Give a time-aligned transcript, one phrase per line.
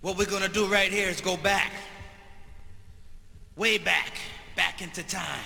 [0.00, 1.72] What we're gonna do right here is go back.
[3.56, 4.12] Way back.
[4.54, 5.40] Back into time.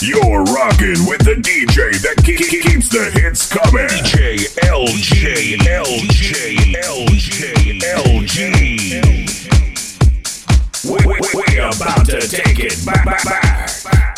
[0.00, 3.88] You're rocking with the DJ that ke- ke- keeps the hits coming.
[3.88, 8.74] DJ LG, LG, LJ, LG.
[10.84, 14.13] We, we, we about to take it back, back, back.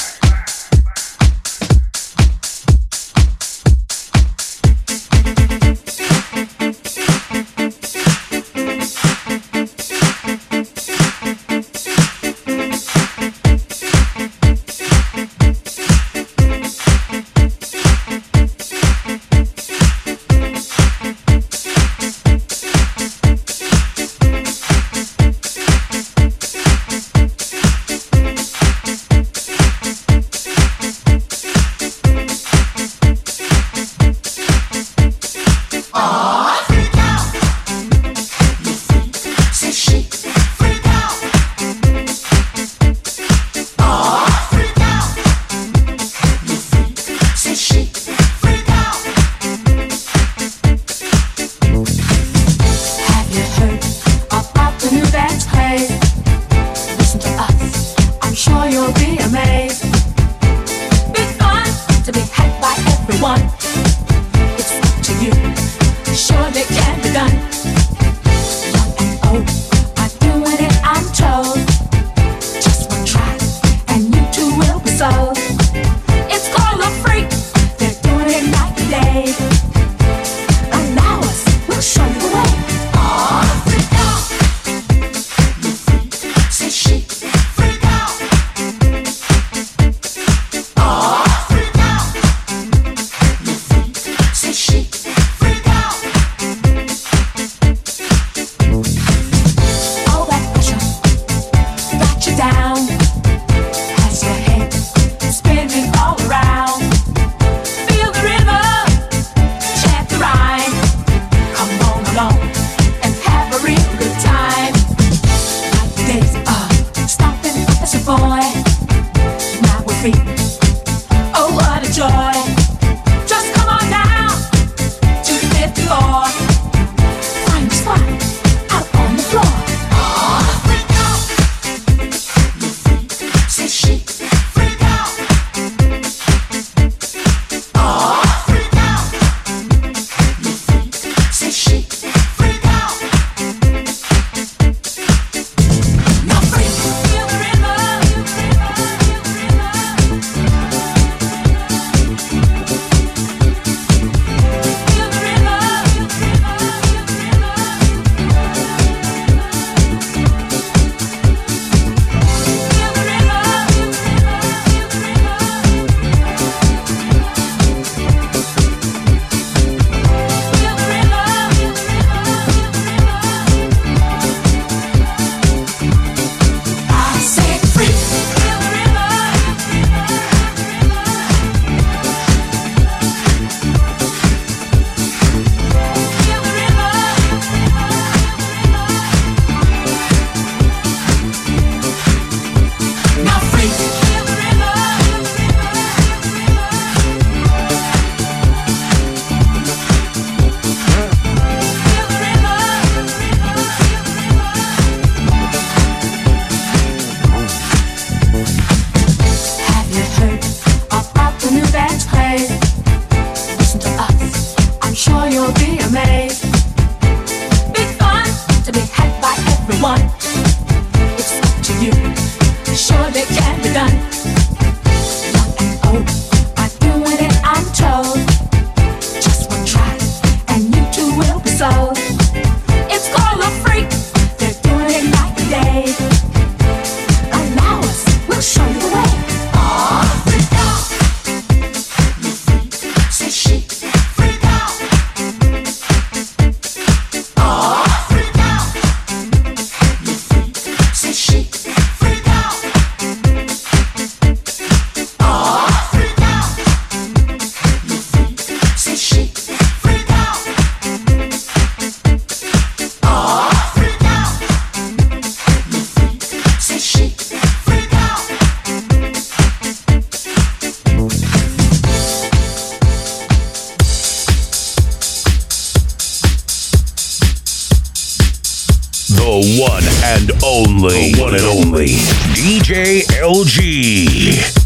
[279.17, 281.13] The one and only.
[281.13, 281.97] The one and only.
[282.35, 284.66] DJ LG.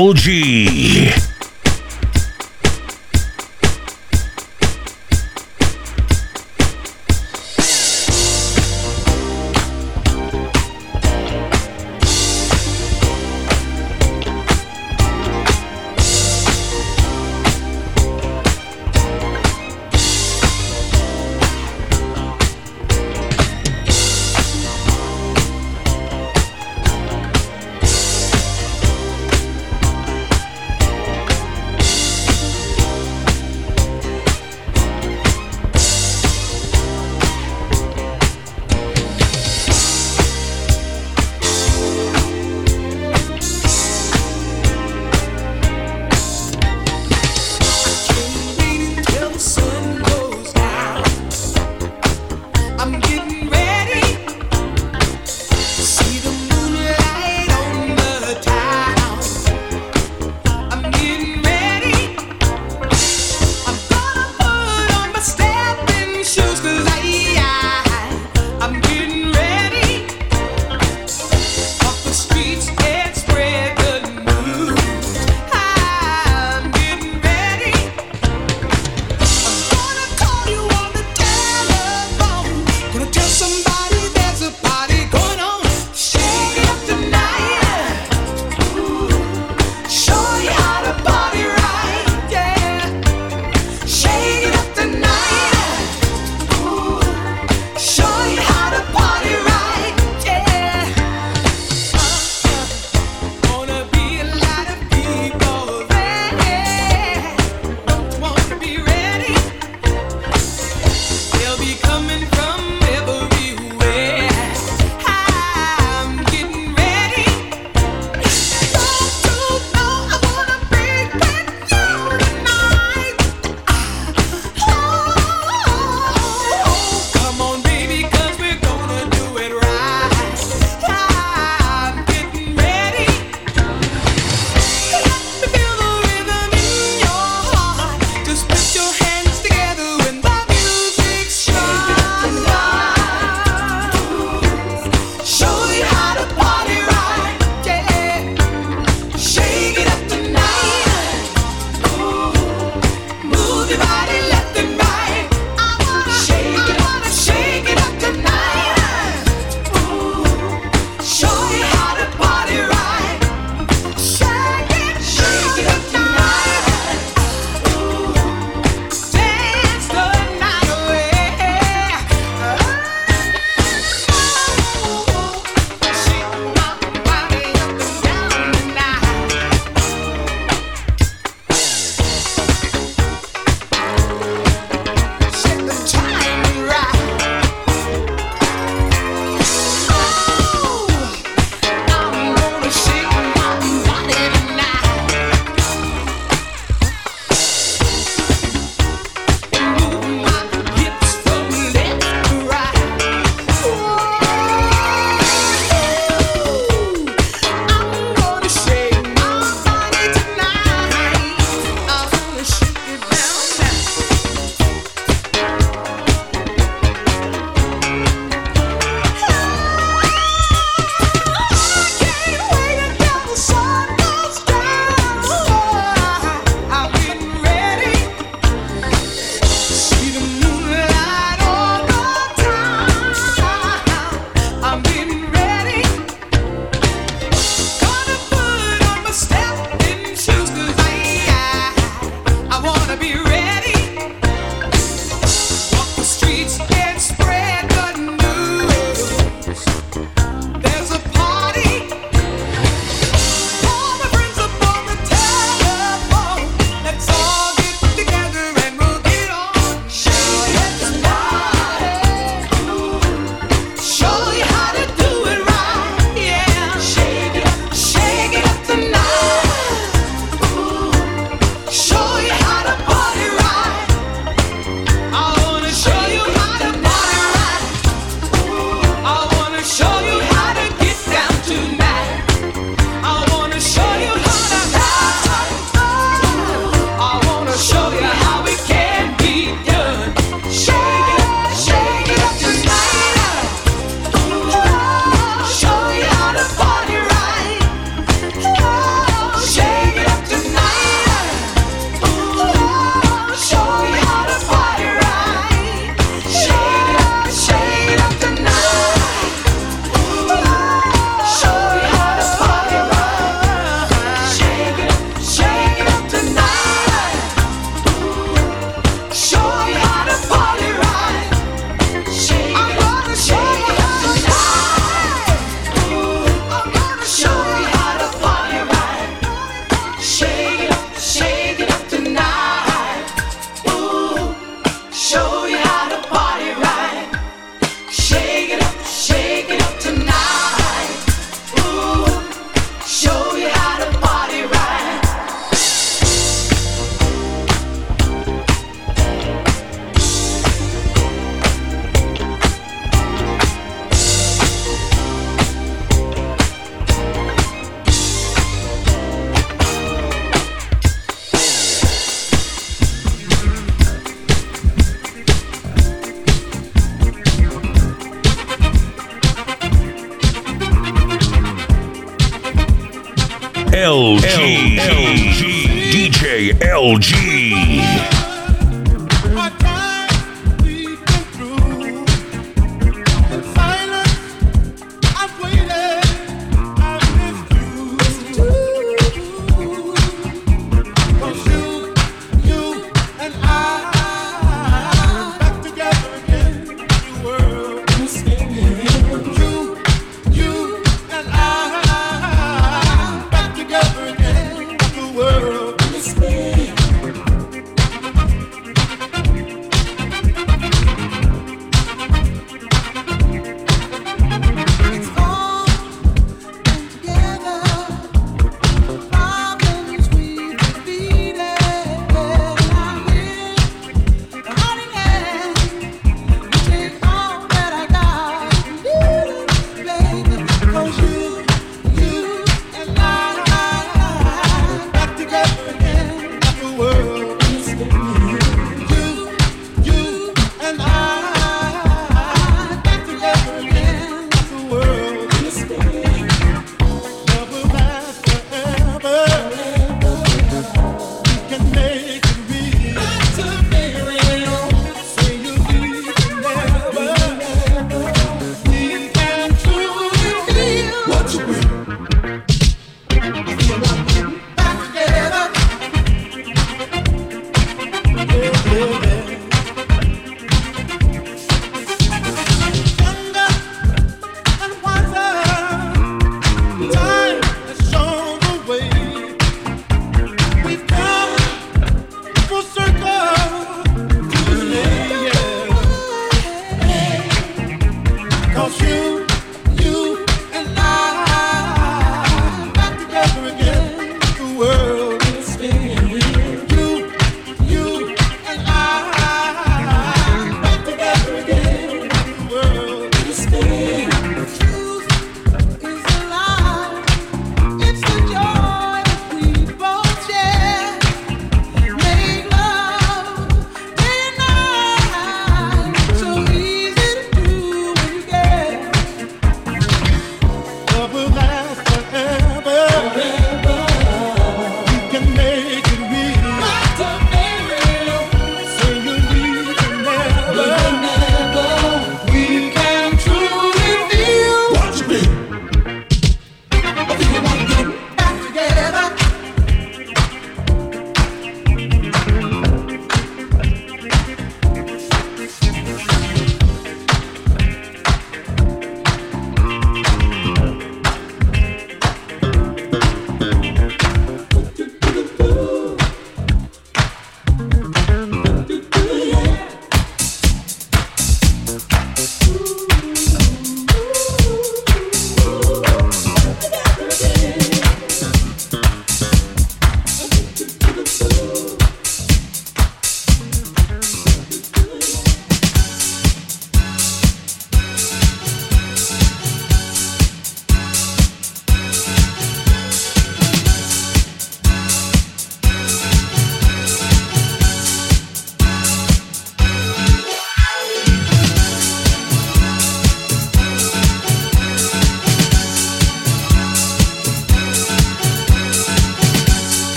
[0.00, 0.89] LG.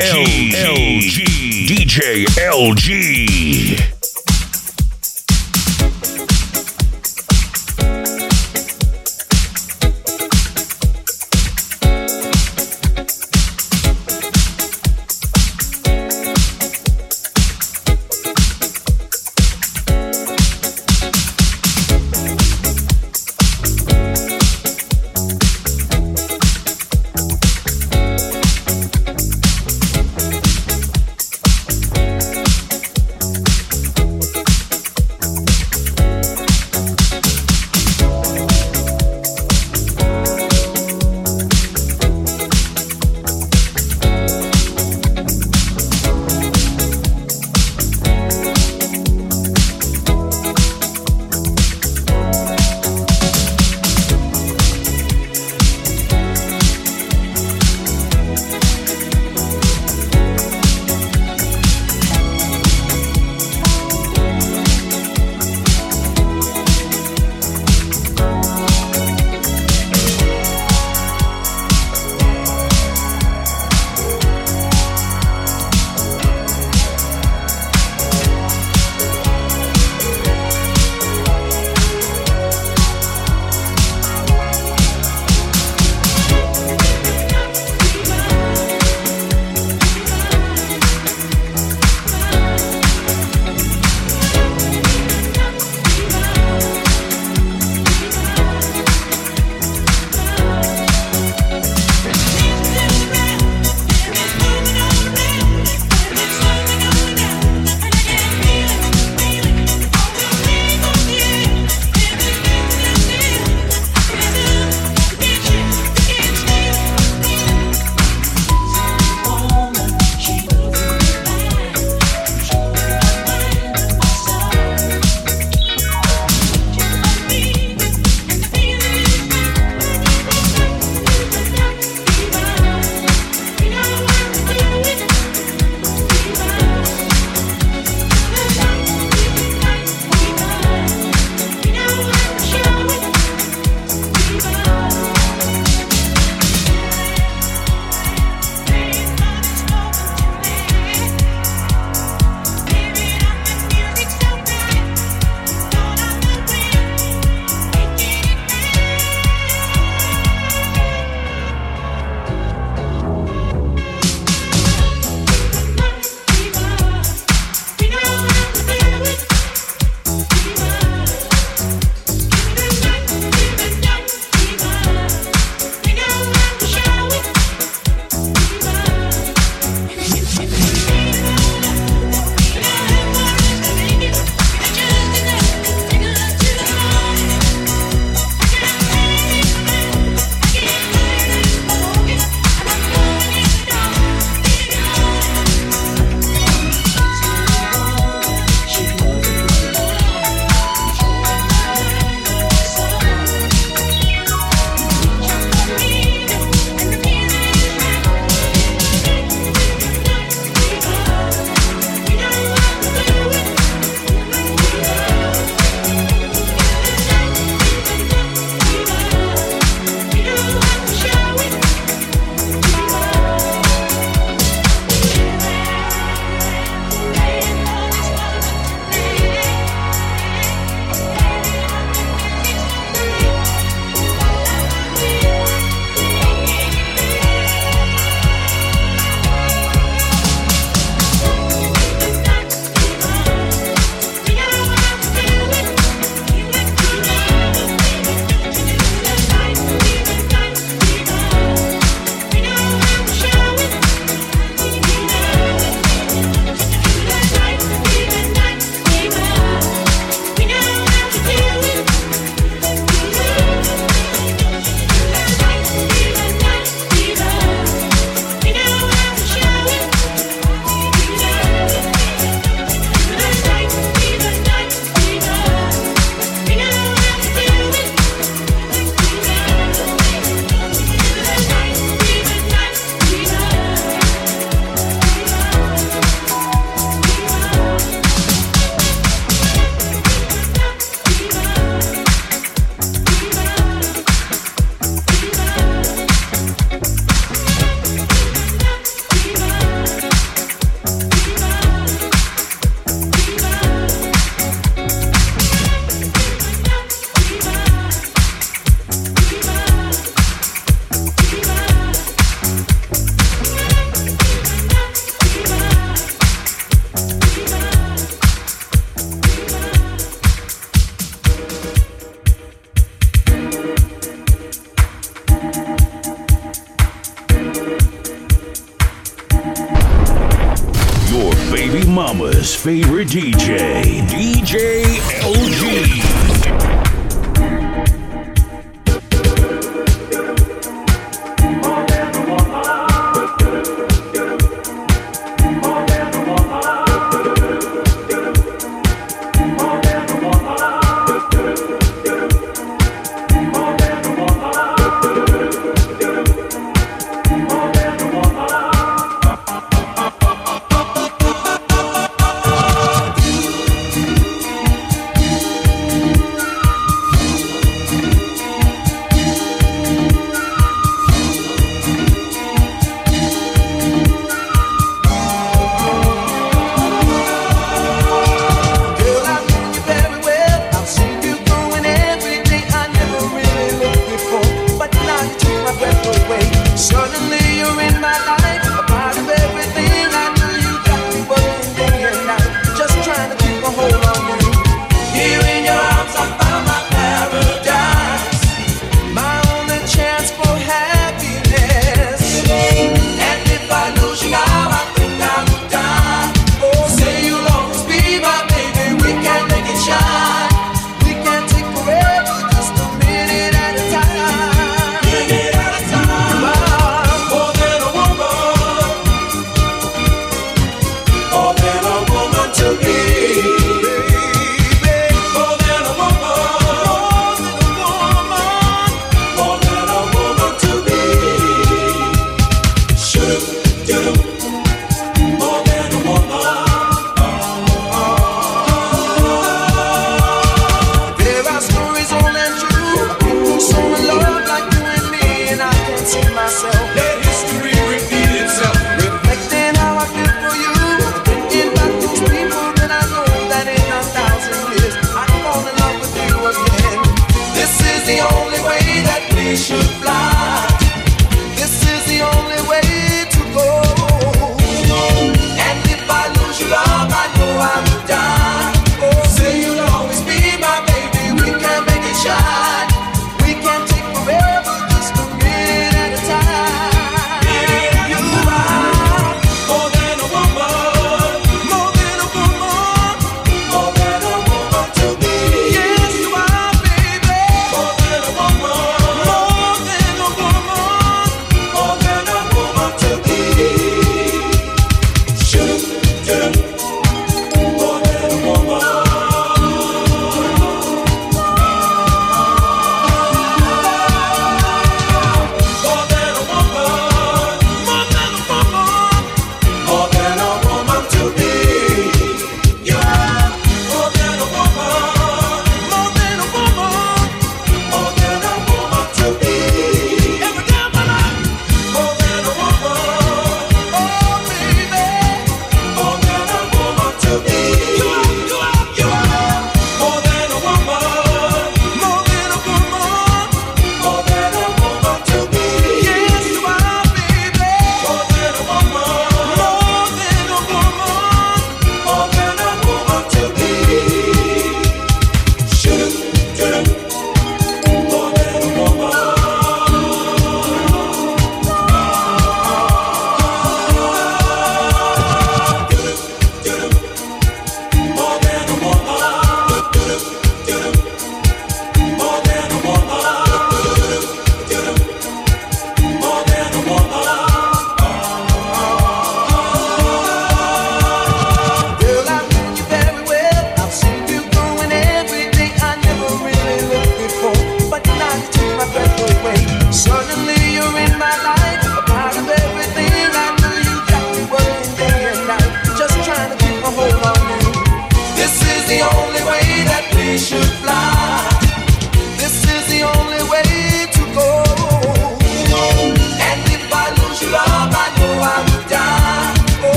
[0.00, 0.52] LG.
[0.54, 1.66] LG.
[1.68, 3.91] DJ LG.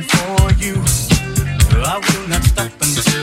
[0.00, 0.74] for you.
[1.84, 3.21] I will not stop until.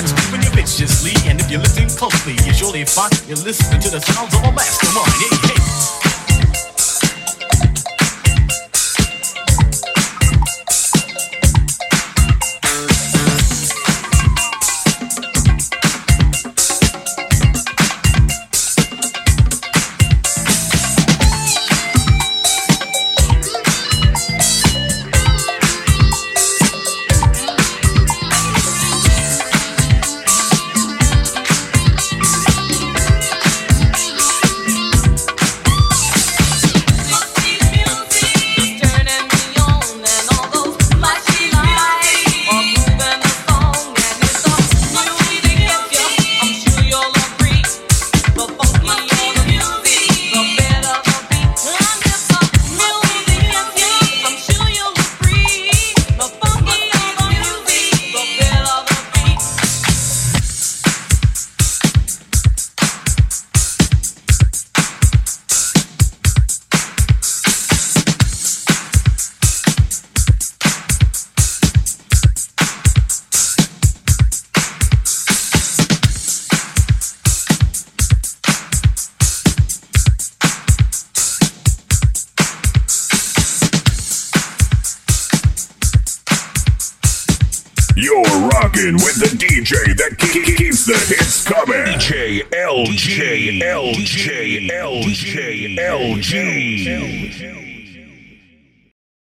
[0.00, 1.12] that's creeping you viciously.
[1.28, 4.52] And if you listen closely, you surely find you're listening to the sounds of a
[4.52, 5.12] mastermind.
[5.20, 5.99] Hey, hey.